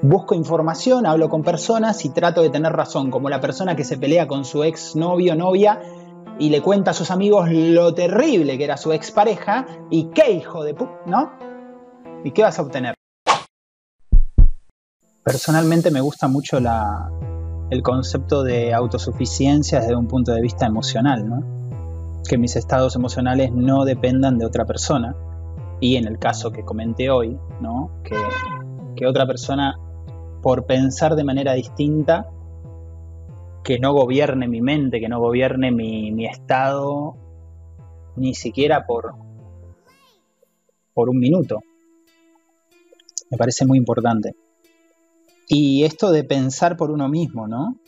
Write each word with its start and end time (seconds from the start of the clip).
Busco 0.00 0.36
información, 0.36 1.06
hablo 1.06 1.28
con 1.28 1.42
personas 1.42 2.04
y 2.04 2.10
trato 2.10 2.40
de 2.40 2.50
tener 2.50 2.72
razón, 2.72 3.10
como 3.10 3.28
la 3.28 3.40
persona 3.40 3.74
que 3.74 3.82
se 3.82 3.98
pelea 3.98 4.28
con 4.28 4.44
su 4.44 4.62
ex 4.62 4.94
novio 4.94 5.32
o 5.32 5.36
novia 5.36 5.80
y 6.38 6.50
le 6.50 6.62
cuenta 6.62 6.92
a 6.92 6.94
sus 6.94 7.10
amigos 7.10 7.48
lo 7.50 7.92
terrible 7.92 8.58
que 8.58 8.62
era 8.64 8.76
su 8.76 8.92
expareja 8.92 9.66
y 9.90 10.10
qué 10.10 10.30
hijo 10.30 10.62
de 10.62 10.74
pu, 10.74 10.86
¿no? 11.06 11.32
¿Y 12.22 12.30
qué 12.30 12.42
vas 12.42 12.60
a 12.60 12.62
obtener? 12.62 12.94
Personalmente 15.24 15.90
me 15.90 16.00
gusta 16.00 16.28
mucho 16.28 16.58
el 16.58 17.82
concepto 17.82 18.44
de 18.44 18.72
autosuficiencia 18.72 19.80
desde 19.80 19.96
un 19.96 20.06
punto 20.06 20.32
de 20.32 20.42
vista 20.42 20.66
emocional, 20.66 21.28
¿no? 21.28 22.22
Que 22.28 22.38
mis 22.38 22.54
estados 22.54 22.94
emocionales 22.94 23.50
no 23.50 23.84
dependan 23.84 24.38
de 24.38 24.46
otra 24.46 24.64
persona. 24.64 25.16
Y 25.80 25.96
en 25.96 26.06
el 26.06 26.20
caso 26.20 26.52
que 26.52 26.64
comenté 26.64 27.10
hoy, 27.10 27.36
¿no? 27.60 27.90
Que 28.96 29.06
otra 29.06 29.26
persona, 29.26 29.78
por 30.42 30.66
pensar 30.66 31.14
de 31.14 31.24
manera 31.24 31.52
distinta, 31.52 32.28
que 33.62 33.78
no 33.78 33.92
gobierne 33.92 34.48
mi 34.48 34.60
mente, 34.60 35.00
que 35.00 35.08
no 35.08 35.20
gobierne 35.20 35.70
mi, 35.70 36.12
mi 36.12 36.26
estado, 36.26 37.16
ni 38.16 38.34
siquiera 38.34 38.86
por, 38.86 39.14
por 40.94 41.10
un 41.10 41.18
minuto. 41.18 41.60
Me 43.30 43.36
parece 43.36 43.66
muy 43.66 43.78
importante. 43.78 44.34
Y 45.48 45.84
esto 45.84 46.10
de 46.10 46.24
pensar 46.24 46.76
por 46.76 46.90
uno 46.90 47.08
mismo, 47.08 47.46
¿no? 47.46 47.78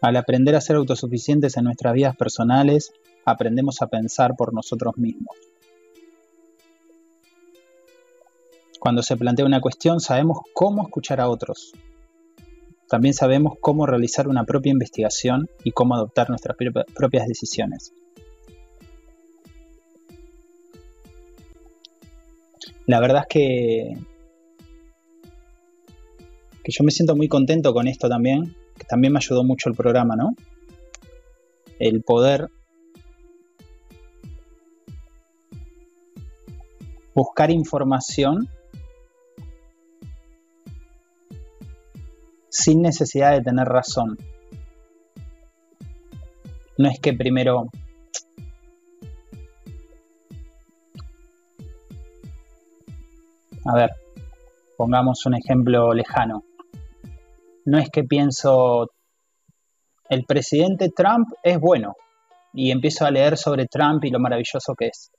Al 0.00 0.16
aprender 0.16 0.54
a 0.54 0.60
ser 0.60 0.76
autosuficientes 0.76 1.56
en 1.56 1.64
nuestras 1.64 1.94
vidas 1.94 2.16
personales, 2.16 2.92
aprendemos 3.30 3.82
a 3.82 3.86
pensar 3.88 4.34
por 4.36 4.52
nosotros 4.52 4.96
mismos. 4.96 5.36
Cuando 8.78 9.02
se 9.02 9.16
plantea 9.16 9.44
una 9.44 9.60
cuestión 9.60 10.00
sabemos 10.00 10.38
cómo 10.54 10.82
escuchar 10.82 11.20
a 11.20 11.28
otros. 11.28 11.72
También 12.88 13.12
sabemos 13.12 13.54
cómo 13.60 13.86
realizar 13.86 14.28
una 14.28 14.44
propia 14.44 14.72
investigación 14.72 15.48
y 15.62 15.72
cómo 15.72 15.94
adoptar 15.94 16.30
nuestras 16.30 16.56
propias 16.94 17.26
decisiones. 17.26 17.92
La 22.86 23.00
verdad 23.00 23.22
es 23.22 23.28
que, 23.28 23.98
que 26.64 26.72
yo 26.72 26.84
me 26.84 26.90
siento 26.90 27.14
muy 27.14 27.28
contento 27.28 27.74
con 27.74 27.86
esto 27.88 28.08
también, 28.08 28.54
que 28.78 28.84
también 28.84 29.12
me 29.12 29.18
ayudó 29.18 29.44
mucho 29.44 29.68
el 29.68 29.74
programa, 29.74 30.16
¿no? 30.16 30.34
El 31.78 32.02
poder 32.02 32.48
buscar 37.14 37.50
información 37.50 38.48
sin 42.48 42.82
necesidad 42.82 43.32
de 43.32 43.42
tener 43.42 43.66
razón. 43.66 44.18
No 46.76 46.88
es 46.88 47.00
que 47.00 47.12
primero 47.12 47.70
A 53.70 53.74
ver, 53.74 53.90
pongamos 54.78 55.26
un 55.26 55.34
ejemplo 55.34 55.92
lejano. 55.92 56.42
No 57.66 57.78
es 57.78 57.90
que 57.90 58.02
pienso, 58.02 58.88
el 60.08 60.24
presidente 60.24 60.88
Trump 60.88 61.28
es 61.42 61.60
bueno 61.60 61.94
y 62.54 62.70
empiezo 62.70 63.04
a 63.04 63.10
leer 63.10 63.36
sobre 63.36 63.66
Trump 63.66 64.02
y 64.06 64.10
lo 64.10 64.20
maravilloso 64.20 64.74
que 64.74 64.86
es, 64.86 65.10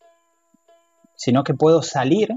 sino 1.20 1.44
que 1.44 1.54
puedo 1.54 1.82
salir, 1.82 2.30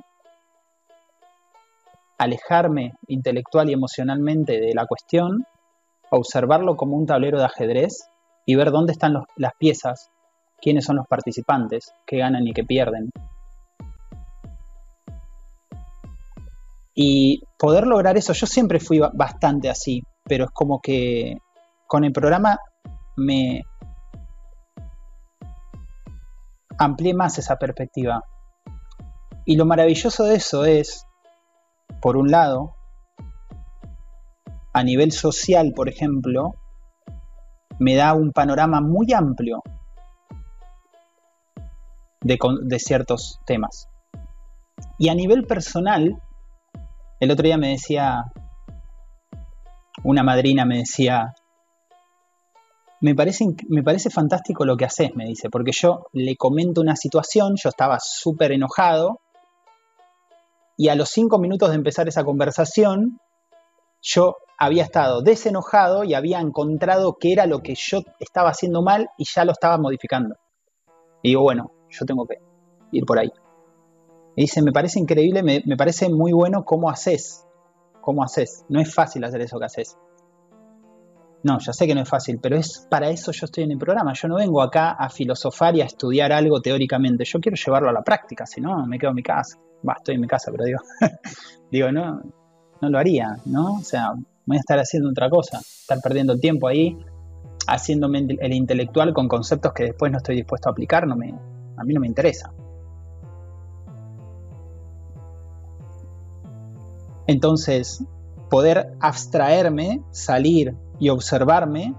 alejarme 2.19 2.95
intelectual 3.07 3.71
y 3.71 3.75
emocionalmente 3.75 4.61
de 4.61 4.75
la 4.75 4.87
cuestión, 4.87 5.47
observarlo 6.11 6.77
como 6.77 6.97
un 6.97 7.07
tablero 7.07 7.39
de 7.39 7.45
ajedrez 7.45 8.09
y 8.45 8.57
ver 8.57 8.73
dónde 8.73 8.93
están 8.93 9.15
las 9.37 9.53
piezas, 9.57 10.11
quiénes 10.61 10.85
son 10.85 10.97
los 10.97 11.07
participantes, 11.07 11.95
qué 12.05 12.19
ganan 12.19 12.45
y 12.45 12.53
qué 12.53 12.65
pierden, 12.65 13.11
Y 16.95 17.41
poder 17.59 17.87
lograr 17.87 18.19
eso, 18.19 18.35
yo 18.35 18.47
siempre 18.47 18.79
fui 18.79 19.01
bastante 19.15 19.71
así, 19.71 20.03
pero 20.25 20.45
es 20.45 20.51
como 20.51 20.81
que 20.81 21.39
con 21.87 22.05
el 22.05 22.13
programa 22.13 22.59
me 23.17 23.63
amplié 26.79 27.15
más 27.15 27.39
esa 27.39 27.57
perspectiva. 27.57 28.23
Y 29.45 29.57
lo 29.57 29.67
maravilloso 29.67 30.25
de 30.25 30.37
eso 30.37 30.65
es, 30.65 31.07
por 32.01 32.17
un 32.17 32.31
lado, 32.31 32.75
a 34.73 34.85
nivel 34.85 35.13
social, 35.13 35.73
por 35.75 35.89
ejemplo, 35.89 36.55
me 37.79 37.97
da 37.97 38.15
un 38.15 38.33
panorama 38.33 38.81
muy 38.81 39.13
amplio 39.13 39.63
de, 42.21 42.79
ciertos 42.79 43.41
temas. 43.45 43.89
Y 44.99 45.09
a 45.09 45.15
nivel 45.15 45.45
personal, 45.45 46.23
el 47.19 47.31
otro 47.31 47.45
día 47.45 47.59
me 47.59 47.71
decía, 47.71 48.25
una 50.05 50.23
madrina 50.23 50.65
me 50.65 50.79
decía, 50.79 51.35
me 53.01 53.17
parece, 53.17 53.47
me 53.69 53.83
parece 53.83 54.11
fantástico 54.11 54.65
lo 54.65 54.77
que 54.77 54.85
haces, 54.85 55.17
me 55.17 55.25
dice, 55.25 55.51
porque 55.51 55.73
yo 55.75 56.07
le 56.13 56.37
comento 56.37 56.81
una 56.81 56.95
situación, 56.95 57.55
yo 57.57 57.69
estaba 57.69 57.99
súper 58.01 58.53
enojado, 58.53 59.22
y 60.77 60.89
a 60.89 60.95
los 60.95 61.11
cinco 61.11 61.39
minutos 61.39 61.71
de 61.71 61.77
empezar 61.77 62.09
esa 62.09 62.25
conversación, 62.25 63.21
yo 64.01 64.37
había 64.59 64.85
estado 64.85 65.23
desenojado 65.23 66.05
y 66.05 66.15
había 66.15 66.41
encontrado 66.41 67.17
qué 67.19 67.33
era 67.33 67.47
lo 67.47 67.61
que 67.61 67.75
yo 67.77 68.01
estaba 68.21 68.51
haciendo 68.51 68.83
mal 68.83 69.11
y 69.17 69.25
ya 69.25 69.45
lo 69.45 69.53
estaba 69.53 69.79
modificando. 69.79 70.37
Y 71.23 71.31
digo, 71.31 71.43
bueno, 71.43 71.73
yo 71.91 72.05
tengo 72.05 72.27
que 72.27 72.37
ir 72.93 73.05
por 73.05 73.19
ahí. 73.19 73.31
Y 74.37 74.43
dice, 74.43 74.63
me 74.63 74.73
parece 74.73 74.99
increíble, 74.99 75.43
me, 75.43 75.77
parece 75.77 76.09
muy 76.09 76.33
bueno 76.33 76.65
cómo 76.65 76.89
haces. 76.89 77.47
¿Cómo 78.01 78.25
haces? 78.25 78.65
No 78.69 78.81
es 78.81 78.93
fácil 78.93 79.25
hacer 79.25 79.41
eso 79.43 79.59
que 79.59 79.67
haces. 79.67 79.97
No, 81.45 81.59
ya 81.59 81.73
sé 81.73 81.87
que 81.87 81.95
no 81.95 82.03
es 82.03 82.09
fácil, 82.09 82.39
pero 82.41 82.57
es 82.57 82.87
para 82.89 83.11
eso 83.11 83.33
yo 83.33 83.47
estoy 83.47 83.65
en 83.65 83.73
el 83.73 83.79
programa. 83.79 84.13
Yo 84.15 84.29
no 84.29 84.37
vengo 84.37 84.63
acá 84.63 84.93
a 84.93 85.09
filosofar 85.09 85.75
y 85.75 85.81
a 85.81 85.87
estudiar 85.87 86.33
algo 86.33 86.61
teóricamente. 86.61 87.25
Yo 87.25 87.41
quiero 87.41 87.57
llevarlo 87.57 87.89
a 87.89 87.93
la 87.93 88.03
práctica, 88.03 88.47
si 88.47 88.61
no, 88.61 88.87
me 88.87 88.99
quedo 88.99 89.11
en 89.11 89.17
mi 89.17 89.23
casa. 89.23 89.59
Va, 89.87 89.95
estoy 89.99 90.15
en 90.15 90.21
mi 90.21 90.29
casa, 90.29 90.53
pero 90.53 90.65
digo, 90.65 90.79
digo, 91.71 91.91
no, 91.91 92.23
no 92.81 92.89
lo 92.89 92.99
haría, 92.99 93.37
¿no? 93.47 93.75
O 93.75 93.83
sea, 93.83 94.13
voy 94.47 94.57
a 94.57 94.61
estar 94.61 94.79
haciendo 94.79 95.11
otra 95.11 95.29
cosa, 95.29 95.59
estar 95.59 95.99
perdiendo 96.01 96.33
el 96.33 96.41
tiempo 96.41 96.69
ahí, 96.69 96.97
haciéndome 97.67 98.27
el 98.41 98.53
intelectual 98.53 99.13
con 99.13 99.27
conceptos 99.27 99.73
que 99.73 99.85
después 99.85 100.13
no 100.13 100.19
estoy 100.19 100.37
dispuesto 100.37 100.69
a 100.69 100.73
aplicar, 100.73 101.07
no 101.09 101.17
me, 101.17 101.31
a 101.77 101.85
mí 101.85 101.95
no 101.95 102.01
me 102.01 102.07
interesa. 102.07 102.53
Entonces, 107.27 108.05
poder 108.51 108.95
abstraerme, 109.01 110.03
salir 110.11 110.77
y 111.03 111.09
observarme 111.09 111.97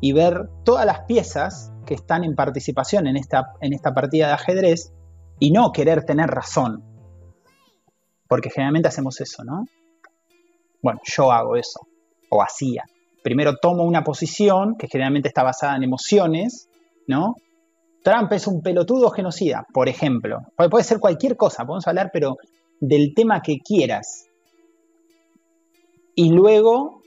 y 0.00 0.12
ver 0.12 0.48
todas 0.64 0.86
las 0.86 1.00
piezas 1.00 1.72
que 1.84 1.94
están 1.94 2.22
en 2.22 2.36
participación 2.36 3.08
en 3.08 3.16
esta, 3.16 3.54
en 3.60 3.72
esta 3.72 3.92
partida 3.92 4.28
de 4.28 4.34
ajedrez 4.34 4.92
y 5.40 5.50
no 5.50 5.72
querer 5.72 6.04
tener 6.04 6.28
razón. 6.28 6.84
Porque 8.28 8.48
generalmente 8.48 8.86
hacemos 8.86 9.20
eso, 9.20 9.42
¿no? 9.42 9.64
Bueno, 10.80 11.00
yo 11.02 11.32
hago 11.32 11.56
eso, 11.56 11.80
o 12.30 12.40
hacía. 12.40 12.84
Primero 13.24 13.56
tomo 13.60 13.82
una 13.82 14.04
posición 14.04 14.76
que 14.78 14.86
generalmente 14.86 15.26
está 15.26 15.42
basada 15.42 15.74
en 15.74 15.82
emociones, 15.82 16.68
¿no? 17.08 17.34
Trump 18.04 18.32
es 18.34 18.46
un 18.46 18.62
pelotudo 18.62 19.10
genocida, 19.10 19.66
por 19.74 19.88
ejemplo. 19.88 20.42
Puede 20.70 20.84
ser 20.84 21.00
cualquier 21.00 21.36
cosa, 21.36 21.64
podemos 21.64 21.88
hablar, 21.88 22.10
pero 22.12 22.36
del 22.78 23.14
tema 23.16 23.42
que 23.42 23.58
quieras 23.58 24.28
y 26.14 26.30
luego, 26.30 27.02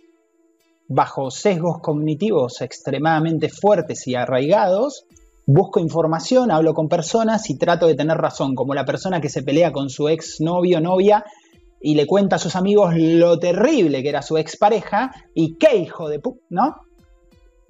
bajo 0.93 1.31
sesgos 1.31 1.79
cognitivos 1.79 2.61
extremadamente 2.61 3.47
fuertes 3.47 4.07
y 4.07 4.15
arraigados, 4.15 5.05
busco 5.45 5.79
información, 5.79 6.51
hablo 6.51 6.73
con 6.73 6.89
personas 6.89 7.49
y 7.49 7.57
trato 7.57 7.87
de 7.87 7.95
tener 7.95 8.17
razón, 8.17 8.55
como 8.55 8.73
la 8.73 8.85
persona 8.85 9.21
que 9.21 9.29
se 9.29 9.41
pelea 9.41 9.71
con 9.71 9.89
su 9.89 10.09
ex 10.09 10.41
novio 10.41 10.79
o 10.79 10.81
novia 10.81 11.23
y 11.79 11.95
le 11.95 12.05
cuenta 12.05 12.35
a 12.35 12.39
sus 12.39 12.55
amigos 12.57 12.93
lo 12.95 13.39
terrible 13.39 14.03
que 14.03 14.09
era 14.09 14.21
su 14.21 14.37
expareja 14.37 15.11
y 15.33 15.55
qué 15.55 15.77
hijo 15.77 16.09
de 16.09 16.19
pu, 16.19 16.41
¿no? 16.49 16.75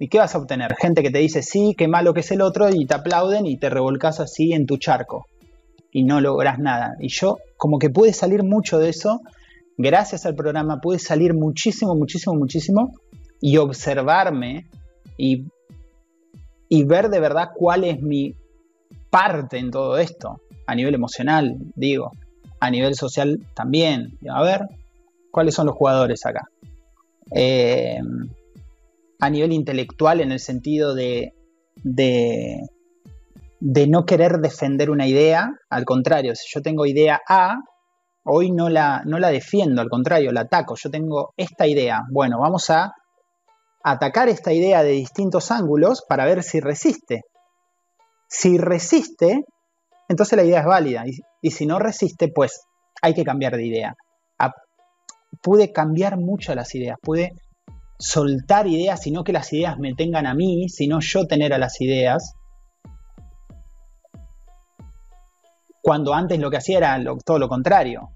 ¿Y 0.00 0.08
qué 0.08 0.18
vas 0.18 0.34
a 0.34 0.38
obtener? 0.38 0.74
Gente 0.74 1.02
que 1.02 1.10
te 1.10 1.20
dice 1.20 1.42
sí, 1.42 1.74
qué 1.78 1.86
malo 1.86 2.12
que 2.12 2.20
es 2.20 2.30
el 2.32 2.42
otro 2.42 2.70
y 2.70 2.86
te 2.86 2.94
aplauden 2.94 3.46
y 3.46 3.56
te 3.56 3.70
revolcas 3.70 4.18
así 4.18 4.52
en 4.52 4.66
tu 4.66 4.78
charco 4.78 5.26
y 5.92 6.02
no 6.02 6.20
logras 6.20 6.58
nada. 6.58 6.96
Y 6.98 7.08
yo 7.08 7.38
como 7.56 7.78
que 7.78 7.88
pude 7.88 8.12
salir 8.12 8.42
mucho 8.42 8.80
de 8.80 8.88
eso 8.88 9.20
gracias 9.78 10.26
al 10.26 10.34
programa 10.34 10.80
pude 10.80 10.98
salir 10.98 11.34
muchísimo, 11.34 11.94
muchísimo, 11.94 12.34
muchísimo 12.34 12.94
y 13.42 13.58
observarme 13.58 14.68
y, 15.18 15.44
y 16.68 16.84
ver 16.84 17.10
de 17.10 17.20
verdad 17.20 17.50
cuál 17.54 17.84
es 17.84 18.00
mi 18.00 18.34
parte 19.10 19.58
en 19.58 19.70
todo 19.70 19.98
esto. 19.98 20.40
a 20.66 20.74
nivel 20.74 20.94
emocional, 20.94 21.56
digo, 21.74 22.12
a 22.60 22.70
nivel 22.70 22.94
social 22.94 23.40
también. 23.52 24.16
A 24.30 24.42
ver, 24.42 24.60
¿cuáles 25.30 25.54
son 25.54 25.66
los 25.66 25.74
jugadores 25.74 26.24
acá? 26.24 26.48
Eh, 27.34 28.00
a 29.20 29.28
nivel 29.28 29.52
intelectual 29.52 30.20
en 30.20 30.30
el 30.30 30.38
sentido 30.38 30.94
de, 30.94 31.34
de, 31.82 32.60
no 33.88 34.06
querer 34.06 34.38
defender 34.38 34.88
una 34.88 35.06
idea, 35.06 35.50
al 35.68 35.84
contrario, 35.84 36.34
si 36.36 36.46
yo 36.54 36.62
tengo 36.62 36.86
idea 36.86 37.20
A, 37.28 37.56
hoy 38.24 38.52
no 38.52 38.68
la, 38.68 39.02
no 39.04 39.18
la 39.18 39.30
defiendo, 39.30 39.80
al 39.80 39.88
contrario, 39.88 40.30
la 40.32 40.42
ataco, 40.42 40.74
yo 40.76 40.90
tengo 40.90 41.34
esta 41.36 41.66
idea, 41.66 42.02
bueno, 42.10 42.38
vamos 42.40 42.70
a 42.70 42.92
atacar 43.84 44.28
esta 44.28 44.52
idea 44.52 44.82
de 44.82 44.90
distintos 44.90 45.50
ángulos 45.50 46.04
para 46.08 46.24
ver 46.24 46.42
si 46.42 46.60
resiste. 46.60 47.22
Si 48.28 48.58
resiste, 48.58 49.44
entonces 50.08 50.36
la 50.36 50.44
idea 50.44 50.60
es 50.60 50.66
válida. 50.66 51.04
Y, 51.40 51.50
si 51.50 51.66
no 51.66 51.78
resiste, 51.78 52.28
pues 52.28 52.62
hay 53.00 53.14
que 53.14 53.24
cambiar 53.24 53.56
de 53.56 53.66
idea. 53.66 53.94
pude 55.42 55.72
cambiar 55.72 56.18
mucho 56.18 56.54
las 56.54 56.74
ideas, 56.74 56.98
pude 57.02 57.32
soltar 57.98 58.66
ideas, 58.66 59.00
sino 59.00 59.24
que 59.24 59.32
las 59.32 59.52
ideas 59.52 59.78
me 59.78 59.94
tengan 59.94 60.26
a 60.26 60.34
mí, 60.34 60.68
sino 60.68 61.00
yo 61.00 61.26
tener 61.26 61.52
a 61.52 61.58
las 61.58 61.80
ideas. 61.80 62.34
Cuando 65.82 66.14
antes 66.14 66.38
lo 66.38 66.50
que 66.50 66.58
hacía 66.58 66.78
era 66.78 67.02
todo 67.24 67.38
lo 67.38 67.48
contrario. 67.48 68.10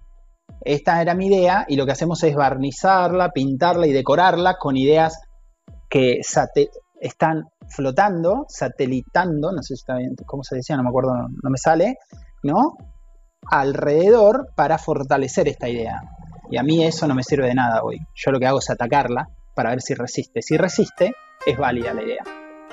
Esta 0.61 1.01
era 1.03 1.15
mi 1.15 1.27
idea 1.27 1.65
y 1.69 1.77
lo 1.77 1.87
que 1.87 1.93
hacemos 1.93 2.23
es 2.23 2.35
barnizarla, 2.35 3.31
pintarla 3.31 3.87
y 3.87 3.93
decorarla 3.93 4.57
con 4.59 4.77
ideas 4.77 5.26
que 5.97 6.21
están 7.01 7.45
flotando, 7.69 8.45
satelitando, 8.49 9.51
no 9.51 9.63
sé 9.63 9.69
si 9.69 9.81
está 9.81 9.97
bien, 9.97 10.15
cómo 10.27 10.43
se 10.43 10.57
decía, 10.57 10.77
no 10.77 10.83
me 10.83 10.91
acuerdo, 10.91 11.15
no 11.43 11.51
me 11.51 11.57
sale, 11.57 11.97
¿no? 12.43 12.77
Alrededor 13.51 14.49
para 14.55 14.77
fortalecer 14.77 15.49
esta 15.49 15.71
idea. 15.71 16.03
Y 16.51 16.59
a 16.59 16.63
mí 16.63 16.85
eso 16.85 17.09
no 17.09 17.15
me 17.15 17.23
sirve 17.23 17.47
de 17.47 17.55
nada 17.55 17.83
hoy. 17.83 17.99
Yo 18.15 18.31
lo 18.31 18.39
que 18.39 18.47
hago 18.47 18.59
es 18.59 18.69
atacarla 18.69 19.29
para 19.55 19.71
ver 19.71 19.81
si 19.81 19.95
resiste. 19.95 20.43
Si 20.43 20.59
resiste, 20.59 21.15
es 21.47 21.57
válida 21.57 21.95
la 21.95 22.03
idea. 22.03 22.25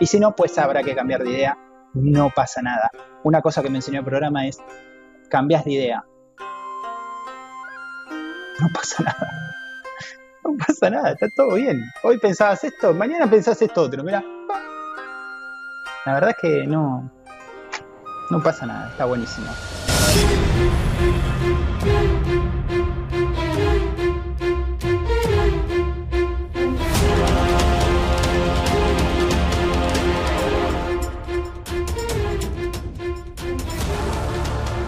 Y 0.02 0.06
si 0.06 0.20
no, 0.20 0.36
pues 0.36 0.58
habrá 0.58 0.84
que 0.84 0.94
cambiar 0.94 1.24
de 1.24 1.32
idea. 1.32 1.58
No 1.94 2.30
pasa 2.36 2.62
nada. 2.62 2.90
Una 3.24 3.42
cosa 3.42 3.64
que 3.64 3.70
me 3.70 3.78
enseñó 3.78 4.00
el 4.00 4.06
programa 4.06 4.48
es, 4.48 4.58
cambias 5.30 5.64
de 5.64 5.72
idea. 5.72 6.04
No 8.60 8.68
pasa 8.74 9.02
nada. 9.04 9.53
No 10.54 10.58
pasa 10.58 10.90
nada, 10.90 11.12
está 11.12 11.28
todo 11.36 11.56
bien. 11.56 11.82
Hoy 12.04 12.18
pensabas 12.20 12.64
esto, 12.64 12.94
mañana 12.94 13.30
pensás 13.30 13.62
esto 13.62 13.84
otro. 13.84 14.04
Mira, 14.04 14.24
la 16.06 16.14
verdad 16.14 16.32
es 16.32 16.38
que 16.42 16.68
no, 16.68 17.10
no 18.30 18.44
pasa 18.44 18.66
nada, 18.66 18.90
está 18.90 19.06
buenísimo. 19.06 19.48